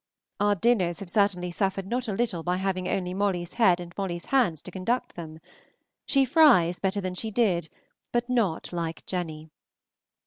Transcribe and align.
Our 0.39 0.55
dinners 0.55 0.99
have 1.01 1.11
certainly 1.11 1.51
suffered 1.51 1.85
not 1.85 2.07
a 2.07 2.13
little 2.13 2.41
by 2.41 2.57
having 2.57 2.87
only 2.87 3.13
Molly's 3.13 3.53
head 3.53 3.79
and 3.79 3.93
Molly's 3.95 4.25
hands 4.25 4.63
to 4.63 4.71
conduct 4.71 5.13
them; 5.13 5.39
she 6.07 6.25
fries 6.25 6.79
better 6.79 7.01
than 7.01 7.13
she 7.13 7.29
did, 7.29 7.69
but 8.11 8.27
not 8.27 8.73
like 8.73 9.05
Jenny. 9.05 9.51